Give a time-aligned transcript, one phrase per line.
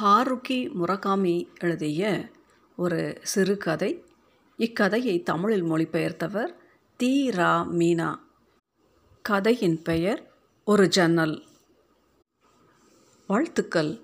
[0.00, 2.30] ஹாருகி Murakami எழுதிய
[2.76, 4.04] ஒரு சிறுகதை
[4.56, 6.54] இக்கதையை தமிழில் மொழிபெயர்த்தவர்
[6.96, 7.28] தி.
[7.28, 7.66] ரா.
[7.78, 8.18] மீனா.
[9.22, 10.32] கதையின் பெயர்
[10.64, 11.42] ஒரு ஜன்னல்
[13.26, 14.00] வாழ்த்துக்கள்.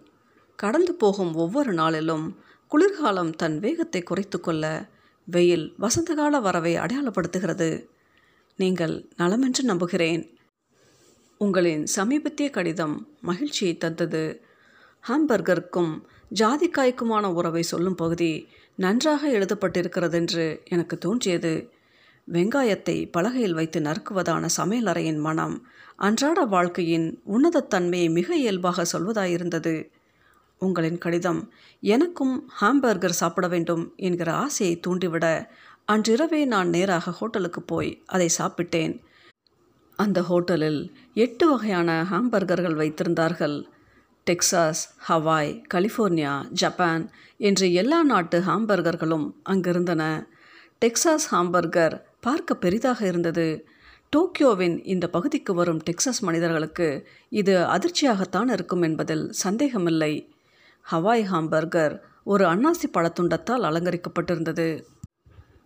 [0.57, 2.39] கடந்து போகும் ஒவ்வொரு நாளிலும்
[2.69, 4.89] குளிர்காலம் தன் வேகத்தை குறைத்து கொள்ள
[5.25, 7.87] வெயில் வசந்தகால வரவை அடையாளப்படுத்துகிறது.
[8.57, 10.37] நீங்கள் நலமென்று நம்புகிறேன்.
[11.39, 14.51] உங்களின் சமீபத்திய கடிதம் மகிழ்ச்சியை தந்தது.
[15.09, 15.93] ஹாம்பர்கருக்கும்
[16.35, 21.71] ஜாதிக்காய்க்குமான உறவை சொல்லும் பகுதி நன்றாக எழுதப்பட்டிருக்கிறதென்று எனக்கு தோன்றியது.
[22.33, 29.75] வெங்காயத்தை பலகையில் வைத்து நறுக்குவதான சமையலறையின் மனம் அன்றாட வாழ்க்கையின் உன்னதத்தன்மையை மிக இயல்பாக சொல்வதாயிருந்தது.
[30.59, 35.49] உங்களின் கடிதம் எனக்கும் ஹாம்பர்கர் சாப்பிட வேண்டும் என்கிற ஆசையை தூண்டிவிட
[35.85, 39.01] அன்றிரவே நான் நேராக ஹோட்டலுக்கு போய் அதை சாப்பிட்டேன்.
[39.97, 43.57] அந்த ஹோட்டலில் எட்டு வகையான ஹாம்பர்கர்கள் வைத்திருந்தார்கள்.
[44.31, 50.27] டெக்சாஸ் ஹவாய் கலிஃபோர்னியா ஜப்பான் என்று எல்லா நாட்டு ஹாம்பர்கர்களும் அங்கிருந்தன.
[50.81, 53.67] டெக்சாஸ் ஹாம்பர்கர் பார்க்க பெரிதாக இருந்தது.
[54.17, 60.33] டோக்கியோவின் இந்த பகுதிக்கு வரும் டெக்சாஸ் மனிதர்களுக்கு இது அதிர்ச்சியாகத்தான் இருக்கும் என்பதில் சந்தேகமில்லை.
[60.93, 64.83] ஹவாய் ஹாம்பர்கர் ஒரு அன்னாசி பழத்துண்டத்தால் அலங்கரிக்கப்பட்டிருந்தது.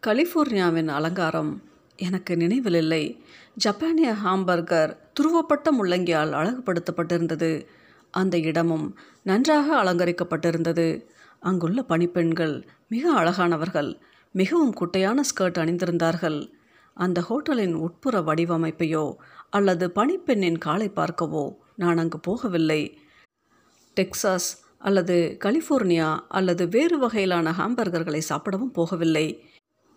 [0.06, 1.62] கலிஃபோர்னியாவின் அலங்காரம்
[1.96, 7.66] எனக்கு நினைவில் இல்லை ஜப்பானிய ஹாம்பர்கர் துருவப்பட்ட முள்ளங்கியால் அழகுபடுத்தப்பட்டிருந்தது.
[8.20, 8.86] அந்த இடமும்
[9.22, 10.86] நன்றாக அலங்கரிக்கப்பட்டிருந்தது.
[11.40, 12.54] அங்குள்ள பணிப்பெண்கள்
[12.88, 13.90] மிக அழகானவர்கள்
[14.34, 16.38] மிகவும் குட்டையான ஸ்கர்ட் அணிந்திருந்தார்கள்.
[16.96, 19.04] அந்த ஹோட்டலின் உட்புற வடிவமைப்பையோ
[19.50, 21.44] அல்லது பணிப்பெண்ணின் காலை பார்க்கவோ
[21.76, 22.82] நான் அங்கு போகவில்லை.
[23.96, 29.26] டெக்சாஸ் அல்லது கலிஃபோர்னியா அல்லது வேறு வகையிலான ஹாம்பர்கர்களை சாப்பிடவும் போகவில்லை.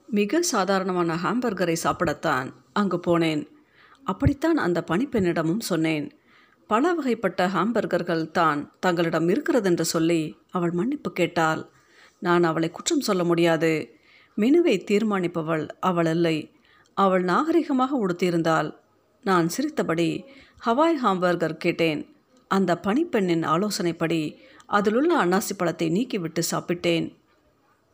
[0.09, 3.43] மிக சாதாரணமான ஹாம்பர்கரை சாப்பிடத்தான் அங்கு போனேன்.
[4.03, 6.05] அப்படித்தான் அந்த பணிப்பெண்ணிடமும் சொன்னேன்.
[6.69, 11.69] பல வகைப்பட்ட ஹாம்பர்கர்கள் தான் தங்களிடம் இருக்கிறதென்று சொல்லி அவள் மன்னிப்பு கேட்டாள்.
[12.19, 13.97] நான் அவளை குற்றம் சொல்ல முடியாது.
[14.37, 16.53] மெனுவை தீர்மானிப்பவள் அவள் இல்லை.
[16.93, 18.69] அவள் நாகரிகமாக உடுத்தியிருந்தாள்.
[19.21, 20.25] நான் சிரித்தபடி
[20.65, 22.01] ஹவாய் ஹாம்பர்கர் கேட்டேன்.
[22.47, 24.21] அந்த பணிப்பெண்ணின் ஆலோசனைப்படி
[24.65, 27.07] அதிலுள்ள அன்னாசி பழத்தை நீக்கிவிட்டு சாப்பிட்டேன்.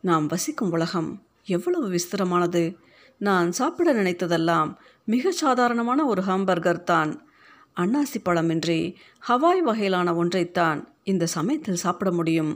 [0.00, 2.76] நாம் வசிக்கும் உலகம் எவ்வளவு விஸ்திரமானது.
[3.18, 4.70] நான் சாப்பிட நினைத்ததெல்லாம்
[5.04, 7.12] மிக சாதாரணமான ஒரு ஹாம்பர்கர் தான்.
[7.76, 8.94] அன்னாசி பழமின்றி
[9.28, 12.52] ஹவாய் வகையிலான ஒன்றைத்தான் இந்த சமயத்தில் சாப்பிட முடியும்.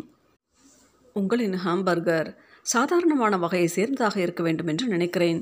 [1.13, 5.41] உங்களின் ஹாம்பர்கர் சாதாரணமான வகையை சேர்ந்ததாக இருக்க வேண்டும் என்று நினைக்கிறேன்.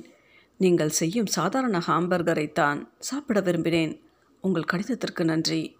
[0.56, 4.00] நீங்கள் செய்யும் சாதாரண ஹாம்பர்கரைத்தான் சாப்பிட விரும்பினேன்.
[4.40, 5.76] உங்கள் கடிதத்திற்கு நன்றி.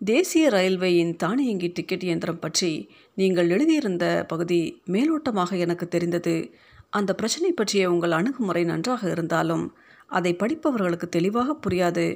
[0.00, 6.54] தேசிய ரயில்வேயின் தானியங்கி டிக்கெட் இயந்திரம் பற்றி நீங்கள் எழுதியிருந்த பகுதி மேலோட்டமாக எனக்கு தெரிந்தது.
[6.90, 9.74] அந்த பிரச்சனை பற்றிய உங்கள் அணுகுமுறை நன்றாக இருந்தாலும்
[10.06, 12.06] அதை படிப்பவர்களுக்கு தெளிவாக புரியாது.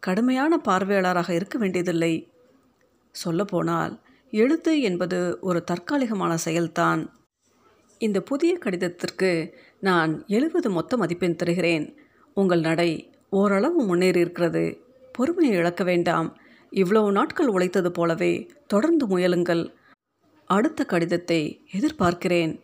[0.00, 2.32] கடுமையான பார்வையாளராக இருக்க வேண்டியதில்லை.
[3.10, 4.00] சொல்லப்போனால்
[4.30, 7.08] எழுத்து என்பது ஒரு தற்காலிகமான செயல்தான்.
[7.98, 11.96] இந்த புதிய கடிதத்திற்கு நான் எழுபது மொத்த மதிப்பெண் தருகிறேன்.
[12.34, 16.38] உங்கள் நடை ஓரளவு முன்னேறி இருக்கிறது பொறுமையை இழக்க வேண்டாம்.
[16.70, 19.74] இவ்வளவு நாட்கள் உழைத்தது போலவே தொடர்ந்து முயலுங்கள்.
[20.46, 22.62] அடுத்த கடிதத்தை எதிர்பார்க்கிறேன்.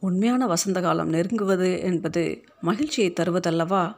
[0.00, 3.96] உண்மையான வசந்த காலம் நெருங்குவது என்பது மகிழ்ச்சியை தருவதல்லவா?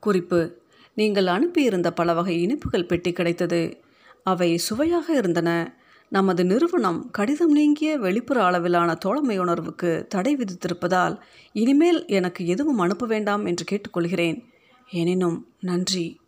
[0.00, 0.59] குறிப்பு
[0.94, 3.80] நீங்கள் அனுப்பியிருந்த பல வகை இனிப்புகள் பெட்டி கிடைத்தது.
[4.22, 5.78] அவை சுவையாக இருந்தன.
[6.08, 11.20] நமது நிறுவனம் கடிதம் நீங்கிய வெளிப்புற அளவிலான தோழமை உணர்வுக்கு தடை விதித்திருப்பதால்
[11.52, 14.44] இனிமேல் எனக்கு எதுவும் அனுப்ப வேண்டாம் என்று கேட்டுக்கொள்கிறேன்.
[14.90, 16.20] எனினும் நன்றி.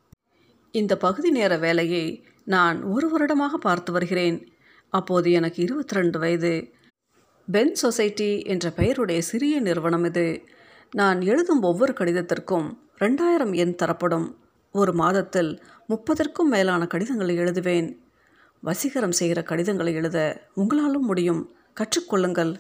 [0.71, 4.53] இந்த பகுதி நேர வேலையை நான் ஒரு வருடமாக பார்த்து வருகிறேன்.
[4.89, 6.73] அப்போது எனக்கு இருபத்தி ரெண்டு வயது.
[7.53, 10.45] பென் சொசைட்டி என்ற பெயருடைய சிறிய நிறுவனம் இது.
[10.91, 14.42] நான் எழுதும் ஒவ்வொரு கடிதத்திற்கும் ரெண்டாயிரம் எண் தரப்படும்.
[14.73, 17.89] ஒரு மாதத்தில் முப்பதற்கும் மேலான கடிதங்களை எழுதுவேன்.
[18.63, 21.51] வசீகரம் செய்கிற கடிதங்களை எழுத உங்களாலும் முடியும்.
[21.77, 22.53] கற்றுக்கொள்ளுங்கள்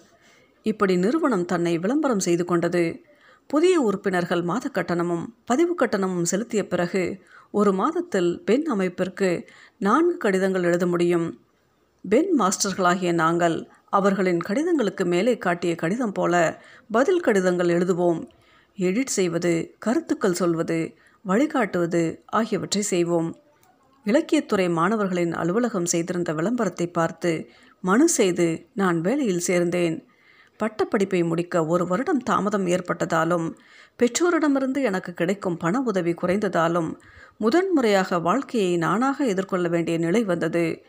[0.62, 3.00] இப்படி நிறுவனம் தன்னை விளம்பரம் செய்து கொண்டது.
[3.46, 10.86] புதிய உறுப்பினர்கள் மாத கட்டணமும் பதிவு கட்டணமும் செலுத்திய பிறகு ஒரு மாதத்தில் பெண் அமைப்பிற்கு நான்கு கடிதங்கள் எழுத
[10.86, 11.40] முடியும்.
[12.08, 18.20] பெண் மாஸ்டர்களாகிய நாங்கள் அவர்களின் கடிதங்களுக்கு மேலே காட்டிய கடிதம் போல பதில் கடிதங்கள் எழுதுவோம்.
[18.78, 20.78] எடிட் செய்வது கருத்துக்கள் சொல்வது
[21.26, 23.36] வழிகாட்டுவது ஆகியவற்றை செய்வோம்.
[24.04, 27.48] இலக்கியத்துறை மாணவர்களின் அலுவலகம் செய்திருந்த விளம்பரத்தை பார்த்து
[27.80, 30.04] மனு செய்து நான் வேலையில் சேர்ந்தேன்.
[30.56, 33.54] பட்டப்படிப்பை முடிக்க ஒரு வருடம் தாமதம் ஏற்பட்டதாலும்
[33.98, 36.94] பெற்றோரிடமிருந்து எனக்கு கிடைக்கும் பண உதவி குறைந்ததாலும்
[37.38, 40.84] முதன்முறையாக வாழ்க்கையை நானாக எதிர்கொள்ள வேண்டிய நிலை வந்தது.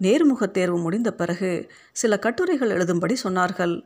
[0.00, 3.82] நேர்முகத் தேர்வு முடிந்த பிறகு சில கட்டுரைகள் எழுதும்படி சொன்னார்கள்.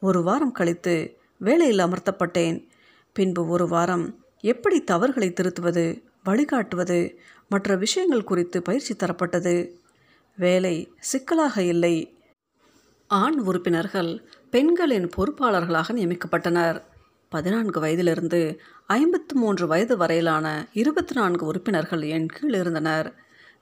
[0.00, 2.68] ஒரு வாரம் கழித்து வேலையில் அமர்த்தப்பட்டேன்.
[3.12, 7.16] பின்பு ஒரு வாரம் எப்படி தவறுகளை திருத்துவது வழிகாட்டுவது
[7.48, 9.70] மற்ற விஷயங்கள் குறித்து பயிற்சி தரப்பட்டது.
[10.36, 12.18] வேலை சிக்கலாக இல்லை.
[13.06, 16.82] ஆண் உறுப்பினர்கள் பெண்களின் பொறுப்பாளர்களாக நியமிக்கப்பட்டனர்.
[17.28, 23.14] பதினான்கு வயதிலிருந்து ஐம்பத்து மூன்று வயது வரையிலான இருபத்தி நான்கு உறுப்பினர்கள் என் கீழ் இருந்தனர்.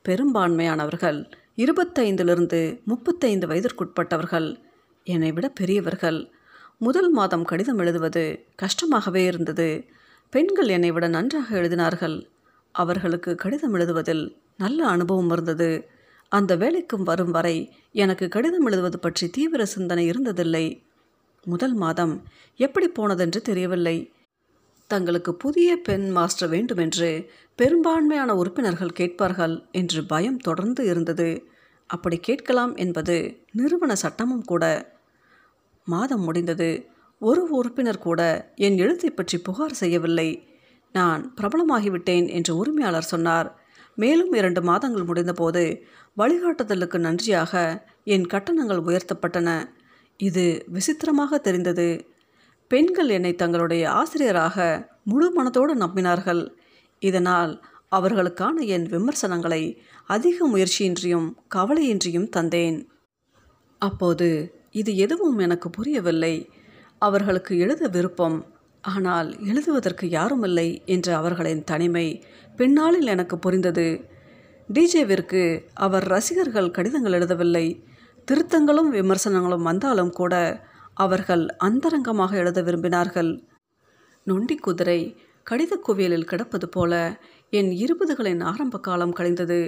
[0.08, 4.60] பெரும்பான்மையானவர்கள் இருபத்தைந்திலிருந்து முப்பத்தைந்து வயதிற்குட்பட்டவர்கள்.
[5.04, 6.30] என்னை விட பெரியவர்கள்.
[6.78, 9.84] முதல் மாதம் கடிதம் எழுதுவது கஷ்டமாகவே இருந்தது.
[10.30, 12.26] பெண்கள் என்னை விட நன்றாக எழுதினார்கள்.
[12.72, 15.88] அவர்களுக்கு கடிதம் எழுதுவதில் நல்ல அனுபவம் இருந்தது.
[16.28, 20.82] அந்த வேலைக்கும் வரும் வரை எனக்கு கடிதம் எழுதுவது பற்றி தீவிர சிந்தனை இருந்ததில்லை.
[21.44, 22.22] முதல் மாதம்
[22.56, 24.12] எப்படி போனதென்று தெரியவில்லை.
[24.86, 31.48] தங்களுக்கு புதிய பெண் மாஸ்டர் வேண்டுமென்று பெரும்பான்மையான உறுப்பினர்கள் கேட்பார்கள் என்று பயம் தொடர்ந்து இருந்தது.
[31.86, 33.16] அப்படி கேட்கலாம் என்பது
[33.52, 34.64] நிறுவன சட்டமும் கூட.
[35.84, 36.88] மாதம் முடிந்தது.
[37.20, 38.20] ஒரு உறுப்பினர் கூட
[38.54, 40.28] என் எழுத்தை பற்றி புகார் செய்யவில்லை.
[40.92, 43.48] நான் பிரபலமாகிவிட்டேன் என்று உரிமையாளர் சொன்னார்.
[43.94, 45.62] மேலும் இரண்டு மாதங்கள் முடிந்தபோது
[46.16, 49.48] வழிகாட்டுதலுக்கு நன்றியாக என் கட்டணங்கள் உயர்த்தப்பட்டன.
[50.16, 51.88] இது விசித்திரமாக தெரிந்தது.
[52.70, 54.56] பெண்கள் என்னை தங்களுடைய ஆசிரியராக
[55.02, 56.42] முழு மனதோடு நம்பினார்கள்.
[57.02, 57.52] இதனால்
[57.90, 59.62] அவர்களுக்கான என் விமர்சனங்களை
[60.06, 62.78] அதிக முயற்சியின்றியும் கவலையின்றியும் தந்தேன்.
[63.82, 64.28] அப்போது
[64.70, 66.34] இது எதுவும் எனக்கு புரியவில்லை.
[66.98, 68.38] அவர்களுக்கு எழுத விருப்பம்.
[68.84, 72.06] ஆனால் எழுதுவதற்கு யாருமில்லை என்ற அவர்களின் தனிமை
[72.56, 73.88] பின்னாளில் எனக்கு புரிந்தது.
[74.68, 75.42] டிஜேவிற்கு
[75.74, 77.66] அவர் ரசிகர்கள் கடிதங்கள் எழுதவில்லை.
[78.28, 80.34] திருத்தங்களும் விமர்சனங்களும் வந்தாலும் கூட
[80.94, 83.30] அவர்கள் அந்தரங்கமாக எழுத விரும்பினார்கள்.
[84.24, 85.00] நொண்டி குதிரை
[85.50, 86.92] கடித குவியலில் கிடப்பது போல
[87.50, 89.60] என் இருபதுகளின் ஆரம்ப காலம் கழிந்தது.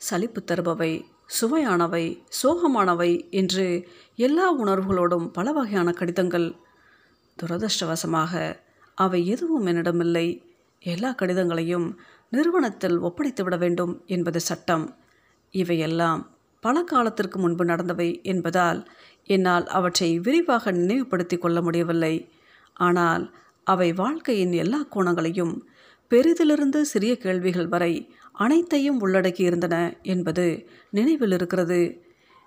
[0.00, 0.92] சலிப்பு தருபவை
[1.28, 2.04] சுவையானவை
[2.42, 6.48] சோகமானவை என்று எல்லா உணர்வுகளோடும் பல வகையான கடிதங்கள்.
[7.38, 8.32] துரதிருஷ்டவசமாக
[8.94, 10.26] அவை எதுவும் என்னிடமில்லை.
[10.80, 11.88] எல்லா கடிதங்களையும்
[12.30, 14.84] நிறுவனத்தில் ஒப்படைத்து விட வேண்டும் என்பது சட்டம்.
[15.54, 16.20] இவையெல்லாம்
[16.60, 18.80] பல காலத்திற்கு முன்பு நடந்தவை என்பதால்
[19.24, 22.14] என்னால் அவற்றை விரிவாக நினைவுபடுத்தி கொள்ள முடியவில்லை.
[22.72, 23.24] ஆனால்
[23.66, 25.54] அவை வாழ்க்கையின் எல்லா கோணங்களையும்
[26.10, 32.02] பெரிதிலிருந்து சிறிய கேள்விகள் வரை அனைத்தையும் உள்ளடக்கி இருந்தன என்பது நினைவில் இருக்கிறது.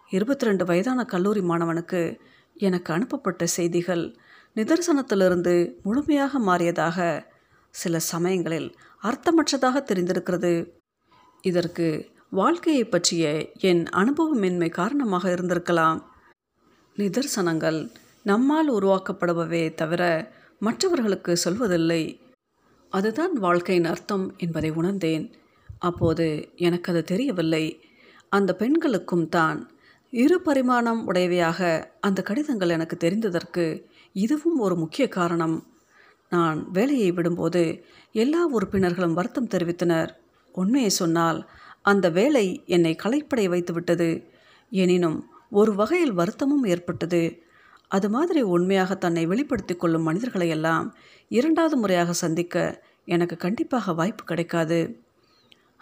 [0.09, 2.19] இருபத்தி ரெண்டு வயதான கல்லூரி மாணவனுக்கு
[2.53, 4.15] எனக்கு அனுப்பப்பட்ட செய்திகள்
[4.55, 7.25] நிதர்சனத்திலிருந்து முழுமையாக மாறியதாக
[7.69, 10.73] சில சமயங்களில் அர்த்தமற்றதாக தெரிந்திருக்கிறது.
[11.41, 15.99] இதற்கு வாழ்க்கையை பற்றிய என் அனுபவமின்மை காரணமாக இருந்திருக்கலாம்.
[16.97, 17.91] நிதர்சனங்கள்
[18.23, 22.19] நம்மால் உருவாக்கப்படுபவே தவிர மற்றவர்களுக்கு சொல்வதில்லை.
[22.89, 25.31] அதுதான் வாழ்க்கையின் அர்த்தம் என்பதை உணர்ந்தேன்.
[25.79, 27.79] அப்போது எனக்கு அது தெரியவில்லை.
[28.29, 29.71] அந்த பெண்களுக்கும் தான்.
[30.11, 35.67] இரு பரிமாணம் உடையவையாக அந்த கடிதங்கள் எனக்கு தெரிந்ததற்கு இதுவும் ஒரு முக்கிய காரணம்.
[36.29, 40.09] நான் வேலையை விடும்போது எல்லா உறுப்பினர்களும் வருத்தம் தெரிவித்தனர்.
[40.51, 41.49] உண்மையை சொன்னால்
[41.81, 44.23] அந்த வேலை என்னை களைப்படைய வைத்துவிட்டது.
[44.69, 47.41] எனினும் ஒரு வகையில் வருத்தமும் ஏற்பட்டது.
[47.87, 50.95] அது மாதிரி உண்மையாக தன்னை வெளிப்படுத்தி கொள்ளும் மனிதர்களையெல்லாம்
[51.29, 55.01] இரண்டாவது முறையாக சந்திக்க எனக்கு கண்டிப்பாக வாய்ப்பு கிடைக்காது.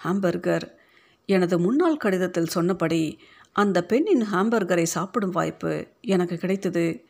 [0.04, 0.66] ஹாம்பர்கர்
[1.25, 3.19] எனது முன்னாள் கடிதத்தில் சொன்னபடி
[3.52, 7.06] அந்த பெண்ணின் ஹாம்பர்கரை சாப்பிடும் வாய்ப்பு எனக்கு கிடைத்தது.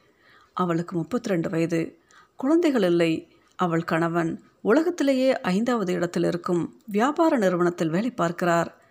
[0.54, 2.00] அவளுக்கு முப்பத்தி ரெண்டு வயது.
[2.36, 3.32] குழந்தைகள் இல்லை.
[3.56, 8.82] அவள் கணவன் உலகத்திலேயே ஐந்தாவது இடத்தில் இருக்கும் வியாபார நிறுவனத்தில் வேலை பார்க்கிறார்.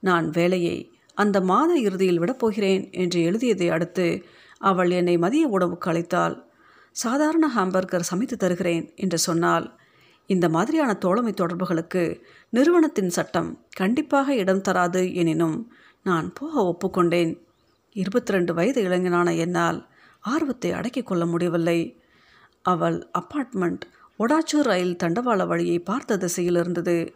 [0.00, 4.24] நான் வேலையை அந்த மாத இறுதியில் விடப்போகிறேன் என்று எழுதியதை அடுத்து
[4.58, 6.44] அவள் என்னை மதிய உணவுக்கு அழைத்தாள்.
[6.90, 9.78] சாதாரண ஹாம்பர்கர் சமைத்து தருகிறேன் என்று சொன்னால்
[10.26, 17.40] இந்த மாதிரியான தோழமை தொடர்புகளுக்கு நிறுவனத்தின் சட்டம் கண்டிப்பாக இடம் தராது எனினும் நான் போக ஒப்புக்கொண்டேன்.
[17.92, 19.88] இருபத்தி ரெண்டு வயது இளைஞனான என்னால்
[20.20, 22.00] ஆர்வத்தை அடக்கிக் கொள்ள முடியவில்லை.
[22.62, 23.80] அவள் அப்பார்ட்மெண்ட்
[24.18, 27.14] ஒடாச்சூர் ரயில் தண்டவாள வழியை பார்த்த திசையில் இருந்தது.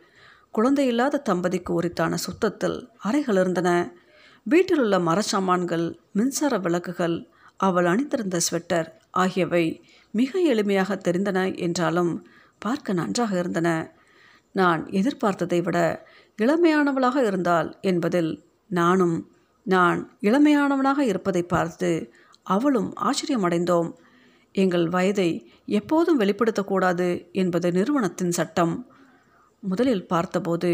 [0.55, 3.97] குழந்தையில்லாத தம்பதிக்கு உரித்தான சுத்தத்தில் அறைகள் இருந்தன.
[4.49, 7.17] வீட்டில் உள்ள மரச்சாமான்கள் மின்சார விளக்குகள்
[7.57, 9.65] அவள் அணிந்திருந்த ஸ்வெட்டர் ஆகியவை
[10.15, 12.13] மிக எளிமையாக தெரிந்தன என்றாலும்
[12.59, 13.69] பார்க்க நன்றாக இருந்தன.
[14.55, 15.79] நான் எதிர்பார்த்ததை விட
[16.39, 18.31] இளமையானவளாக இருந்தாள் என்பதில்
[18.71, 19.17] நானும்
[19.67, 21.91] நான் இளமையானவனாக இருப்பதை பார்த்து
[22.47, 23.91] அவளும் ஆச்சரியமடைந்தோம்.
[24.55, 25.31] எங்கள் வயதை
[25.71, 28.75] எப்போதும் வெளிப்படுத்தக்கூடாது என்பது நிறுவனத்தின் சட்டம்.
[29.63, 30.71] முதலில் பார்த்தபோது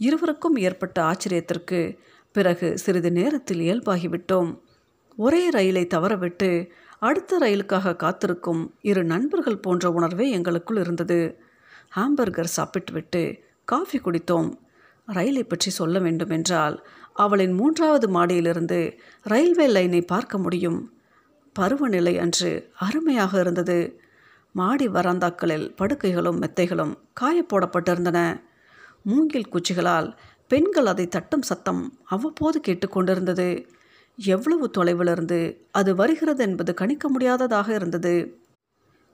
[0.00, 1.80] இருவருக்கும் ஏற்பட்ட ஆச்சரியத்திற்கு
[2.32, 4.58] பிறகு சிறிது நேரத்தில் இயல்பாகிவிட்டோம்.
[5.16, 11.38] ஒரே ரயிலை தவறவிட்டு அடுத்த ரயிலுக்காக காத்திருக்கும் இரு நண்பர்கள் போன்ற உணர்வே எங்களுக்குள் இருந்தது.
[11.96, 14.50] ஹாம்பர்கர் சாப்பிட்டுவிட்டு காஃபி குடித்தோம்.
[15.06, 20.92] ரயிலை பற்றி சொல்ல வேண்டுமென்றால் அவளின் மூன்றாவது மாடியிலிருந்து ரயில்வே லைனை பார்க்க முடியும்.
[21.52, 24.00] பருவநிலை அன்று அருமையாக இருந்தது.
[24.54, 28.42] மாடி வராந்தாக்களில் படுக்கைகளும் மெத்தைகளும் காயப்போடப்பட்டிருந்தன
[29.02, 30.08] மூங்கில் குச்சிகளால்
[30.52, 33.48] பெண்கள் அதை தட்டும் சத்தம் அவ்வப்போது கேட்டுக்கொண்டிருந்தது.
[34.18, 35.38] எவ்வளவு தொலைவிலிருந்து
[35.70, 38.14] அது வருகிறது என்பது கணிக்க முடியாததாக இருந்தது.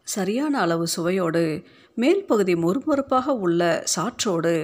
[0.06, 1.62] சரியான அளவு சுவையோடு
[1.94, 4.54] மேல் பகுதி மொறுமொறுப்பாக உள்ள சாற்றோடு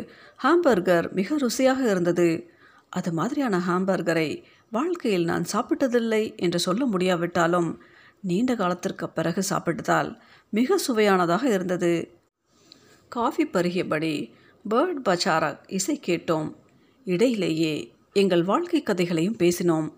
[0.43, 2.28] ஹாம்பர்கர் மிக ருசியாக இருந்தது.
[2.88, 4.28] அது மாதிரியான ஹாம்பர்கரை
[4.71, 7.71] வாழ்க்கையில் நான் சாப்பிட்டதில்லை என்று சொல்ல முடியாவிட்டாலும்
[8.21, 10.11] நீண்ட காலத்திற்கு பிறகு சாப்பிட்டதால்
[10.50, 11.95] மிக சுவையானதாக இருந்தது.
[13.09, 14.14] காஃபி பருகியபடி
[14.71, 16.49] பேர்ட் பச்சாரக் இசை கேட்டோம்.
[17.07, 19.89] இடையிலேயே எங்கள் வாழ்க்கை கதைகளையும் பேசினோம்.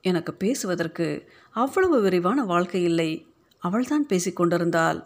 [0.00, 1.06] எனக்கு பேசுவதற்கு
[1.50, 3.10] அவ்வளவு விரிவான வாழ்க்கை இல்லை.
[3.58, 5.04] அவள்தான் பேசிக்கொண்டிருந்தாள்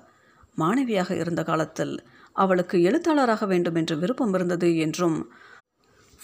[0.59, 1.95] மாணவியாக இருந்த காலத்தில்
[2.33, 5.19] அவளுக்கு எழுத்தாளராக வேண்டும் என்று விருப்பம் இருந்தது என்றும்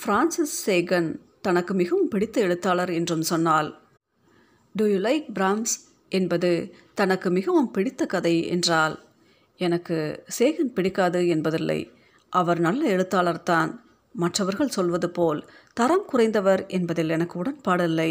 [0.04, 3.70] பிரான்சிஸ் சேகன் தனக்கு மிகவும் பிடித்த எழுத்தாளர் என்றும் சொன்னாள்.
[4.74, 5.74] டு யூ லைக் பிராம்ஸ்
[6.08, 8.96] என்பது தனக்கு மிகவும் பிடித்த கதை என்றால்
[9.56, 11.80] எனக்கு சேகன் பிடிக்காது என்பதில்லை.
[12.28, 13.91] அவர் நல்ல எழுத்தாளர்தான்.
[14.12, 15.40] மற்றவர்கள் சொல்வது போல்
[15.72, 18.10] தரம் குறைந்தவர் என்பதில் எனக்கு உடன்பாடில்லை.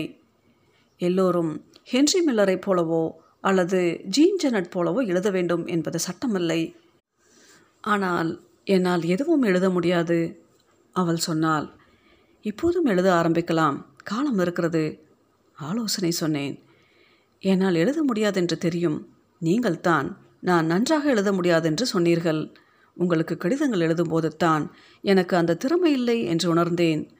[0.97, 1.51] எல்லோரும்
[1.83, 3.03] ஹென்றி மில்லரைப் போலவோ
[3.39, 6.61] அல்லது ஜீன் ஜெனட் போலவோ எழுத வேண்டும் என்பது சட்டமில்லை.
[7.81, 8.31] ஆனால்
[8.63, 10.17] என்னால் எதுவும் எழுத முடியாது
[10.95, 11.67] அவள் சொன்னாள்.
[12.41, 14.83] இப்போதும் எழுத ஆரம்பிக்கலாம் காலம் இருக்கிறது
[15.57, 16.55] ஆலோசனை சொன்னேன்.
[17.39, 18.99] என்னால் எழுத முடியாதென்று தெரியும்
[19.39, 20.07] நீங்கள்தான்
[20.39, 22.41] நான் நன்றாக எழுத முடியாதென்று சொன்னீர்கள்.
[22.95, 24.71] உங்களுக்கு கடிதங்கள் எழுதும்போது தான்
[25.01, 27.11] எனக்கு அந்த திறமை இல்லை என்று உணர்ந்தேன்.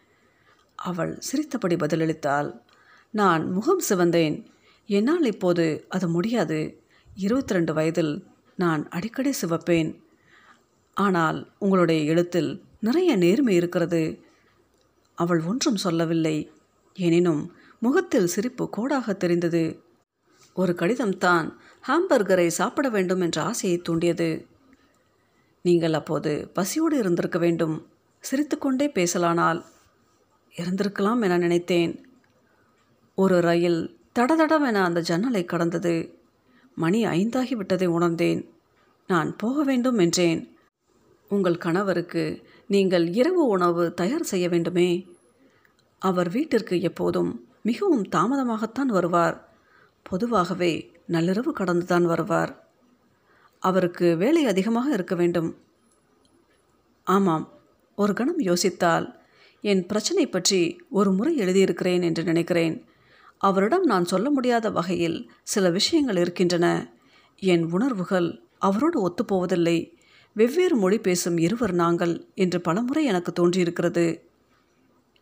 [0.76, 2.60] அவள் சிரித்தபடி பதிலளித்தாள்.
[3.12, 4.46] நான் முகம் சிவந்தேன்.
[4.86, 6.84] என்னால் இப்போது அது முடியாது.
[7.16, 10.02] இருபத்தி ரெண்டு வயதில் நான் அடிக்கடி சிவப்பேன்.
[10.94, 14.24] ஆனால் உங்களுடைய எழுத்தில் நிறைய நேர்மை இருக்கிறது.
[15.16, 16.52] அவள் ஒன்றும் சொல்லவில்லை.
[16.94, 19.84] எனினும் முகத்தில் சிரிப்பு கோடாக தெரிந்தது.
[20.54, 21.52] ஒரு கடிதம்தான்
[21.88, 24.48] ஹாம்பர்கரை சாப்பிட வேண்டும் என்ற ஆசையை தூண்டியது.
[25.62, 27.88] நீங்கள் அப்போது பசியோடு இருந்திருக்க வேண்டும்.
[28.20, 29.64] சிரித்துக்கொண்டே பேசலானால்
[30.58, 32.06] இருந்திருக்கலாம் என நினைத்தேன்.
[33.16, 36.20] ஒரு ரயில் தடதடவென அந்த ஜன்னலை கடந்தது.
[36.76, 38.50] மணி ஐந்தாகி விட்டதை உணர்ந்தேன்.
[39.08, 40.58] நான் போக வேண்டும் என்றேன்.
[41.30, 45.08] உங்கள் கணவருக்கு நீங்கள் இரவு உணவு தயார் செய்ய வேண்டுமே.
[46.00, 49.50] அவர் வீட்டிற்கு எப்போதும் மிகவும் தாமதமாகத்தான் வருவார்.
[50.04, 52.61] பொதுவாகவே நள்ளிரவு கடந்துதான் வருவார்.
[53.62, 55.58] அவருக்கு வேலை அதிகமாக இருக்க வேண்டும்.
[57.04, 57.50] ஆமாம்
[57.96, 59.16] ஒரு கணம் யோசித்தால்
[59.62, 62.86] என் பிரச்சனை பற்றி ஒரு முறை எழுதியிருக்கிறேன் என்று நினைக்கிறேன்.
[63.38, 66.94] அவரிடம் நான் சொல்ல முடியாத வகையில் சில விஷயங்கள் இருக்கின்றன.
[67.36, 69.94] என் உணர்வுகள் அவரோடு ஒத்துப்போவதில்லை.
[70.34, 74.06] வெவ்வேறு மொழி பேசும் இருவர் நாங்கள் என்று பலமுறை எனக்கு தோன்றியிருக்கிறது.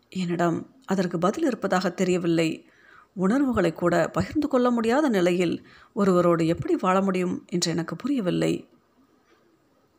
[0.09, 2.68] என்னிடம் அதற்கு பதில் இருப்பதாக தெரியவில்லை.
[3.13, 8.67] உணர்வுகளை கூட பகிர்ந்து கொள்ள முடியாத நிலையில் ஒருவரோடு எப்படி வாழ முடியும் என்று எனக்கு புரியவில்லை.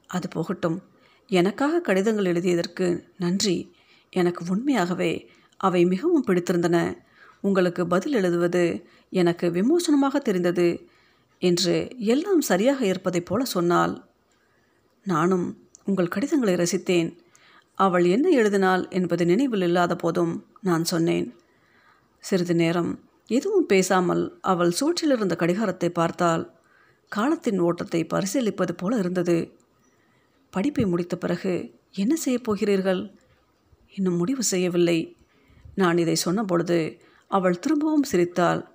[0.07, 0.83] அது போகட்டும்.
[1.27, 3.73] எனக்காக கடிதங்கள் எழுதியதற்கு நன்றி.
[4.11, 6.97] எனக்கு உண்மையாகவே அவை மிகவும் பிடித்திருந்தன.
[7.41, 10.89] உங்களுக்கு பதில் எழுதுவது எனக்கு விமோசனமாக தெரிந்தது
[11.39, 14.05] என்று எல்லாம் சரியாக இருப்பதைப் போல சொன்னாள்.
[15.05, 17.17] நானும் உங்கள் கடிதங்களை ரசித்தேன்.
[17.75, 21.35] அவள் என்ன எழுதினாள் என்பது நினைவில் இல்லாத போதும் நான் சொன்னேன்.
[22.21, 26.59] சிறிது நேரம் எதுவும் பேசாமல் அவள் சூற்றிலிருந்த கடிகாரத்தை பார்த்தால்
[27.09, 29.59] காலத்தின் ஓட்டத்தை பரிசீலிப்பது போல இருந்தது.
[30.51, 33.15] படிப்பை முடித்த பிறகு என்ன செய்யப் போகிறீர்கள்?
[33.95, 35.17] இன்னும் முடிவு செய்யவில்லை.
[35.75, 38.69] நான் இதை சொன்னபொழுது அவள் திரும்பவும் சிரித்தாள்.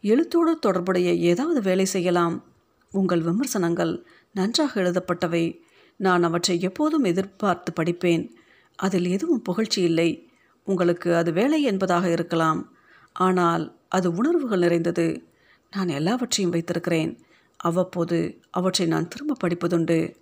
[0.00, 2.44] எழுத்தோடு தொடர்புடைய ஏதாவது வேலை செய்யலாம்.
[2.90, 5.60] உங்கள் விமர்சனங்கள் நன்றாக எழுதப்பட்டவை.
[5.96, 8.30] நான் அவற்றை எப்போதும் எதிர்பார்த்து படிப்பேன்.
[8.76, 10.28] அதில் எதுவும் புகழ்ச்சி இல்லை.
[10.64, 12.73] உங்களுக்கு அது வேலை என்பதாக இருக்கலாம்.
[13.14, 15.24] ஆனால் அது உணர்வுகள் நிறைந்தது.
[15.70, 17.18] நான் எல்லாவற்றையும் வைத்திருக்கிறேன்.
[17.56, 20.14] அவ்வப்போது அவற்றை நான் திரும்ப படிப்பதுண்டு.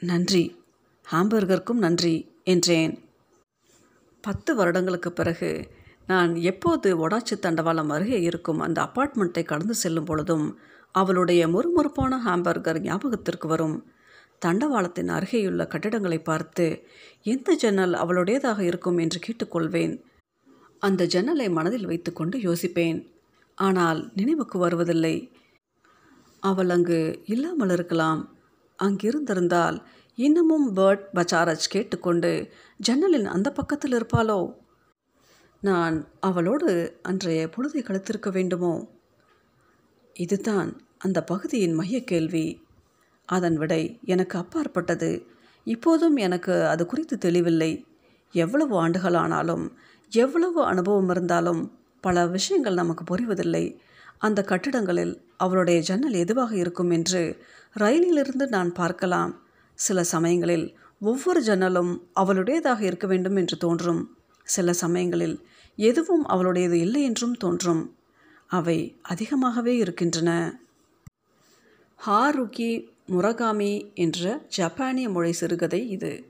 [0.00, 0.64] நன்றி.
[1.12, 3.04] ஹாம்பர்கருக்கும் நன்றி என்றேன்.
[4.20, 5.70] பத்து வருடங்களுக்கு பிறகு
[6.06, 10.58] நான் எப்போது ஒடாச்சி தண்டவாளம் அருகே இருக்கும் அந்த அப்பார்ட்மெண்ட்டை கடந்து செல்லும் பொழுதும்
[10.92, 13.86] அவளுடைய முறுமுறுப்பான ஹாம்பர்கர் ஞாபகத்திற்கு வரும்.
[14.46, 16.86] தண்டவாளத்தின் அருகேயுள்ள கட்டிடங்களை பார்த்து
[17.22, 18.98] எந்த ஜன்னல் அவளுடையதாக இருக்கும்?
[18.98, 20.02] என்று கேட்டுக்கொள்வேன்.
[20.78, 23.06] அந்த ஜன்னலை மனதில் வைத்துக்கொண்டு யோசிப்பேன்.
[23.54, 25.32] ஆனால் நினைவுக்கு வருவதில்லை.
[26.40, 28.36] அவள் அங்கு இல்லாமல் இருக்கலாம்.
[28.82, 29.82] அங்கிருந்திருந்தால்
[30.14, 34.54] இன்னமும் பேர்ட் பச்சாரஜ் கேட்டுக்கொண்டு ஜன்னலின் அந்த பக்கத்தில் இருப்பாளோ?
[35.60, 38.88] நான் அவளோடு அன்றைய பொழுதை கழித்திருக்க வேண்டுமோ?
[40.14, 42.66] இதுதான் அந்த பகுதியின் மைய கேள்வி.
[43.26, 45.26] அதன் விடை எனக்கு அப்பாற்பட்டது.
[45.64, 47.86] இப்போதும் எனக்கு அது குறித்து தெளிவில்லை.
[48.32, 49.78] எவ்வளவு ஆண்டுகள் ஆனாலும்
[50.10, 53.76] எவ்வளவு அனுபவம் இருந்தாலும் பல விஷயங்கள் நமக்கு புரிவதில்லை.
[54.18, 57.36] அந்த கட்டிடங்களில் அவளுடைய ஜன்னல் எதுவாக இருக்கும் என்று
[57.72, 59.40] ரயிலிலிருந்து நான் பார்க்கலாம்.
[59.74, 64.16] சில சமயங்களில் ஒவ்வொரு ஜன்னலும் அவளுடையதாக இருக்க வேண்டும் என்று தோன்றும்.
[64.42, 65.46] சில சமயங்களில்
[65.76, 67.96] எதுவும் அவளுடையது இல்லை என்றும் தோன்றும்.
[68.46, 70.60] அவை அதிகமாகவே இருக்கின்றன.
[72.06, 76.27] ஹாருகி முரகாமி என்ற ஜப்பானிய மொழி சிறுகதை இது.